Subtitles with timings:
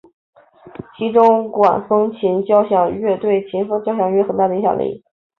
[0.97, 5.03] 其中管风琴交响乐对管风琴曲目有很大的影响力。